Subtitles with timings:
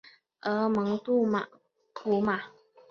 [0.39, 1.27] 而蒙杜
[1.93, 2.41] 古马。